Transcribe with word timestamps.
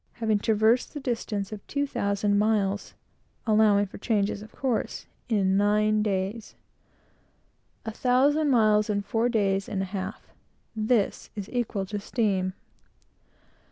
having 0.13 0.39
traversed 0.39 0.95
the 0.95 0.99
distance 0.99 1.51
of 1.51 1.61
two 1.67 1.85
thousand 1.85 2.39
miles, 2.39 2.95
allowing 3.45 3.85
for 3.85 3.99
changes 3.99 4.41
of 4.41 4.51
course, 4.51 5.05
in 5.29 5.55
nine 5.57 6.01
days. 6.01 6.55
A 7.85 7.91
thousand 7.91 8.49
miles 8.49 8.89
in 8.89 9.03
four 9.03 9.29
days 9.29 9.69
and 9.69 9.83
a 9.83 9.93
half! 9.93 10.27
This 10.75 11.29
is 11.35 11.51
equal 11.51 11.85
to 11.85 11.99
steam. 11.99 12.53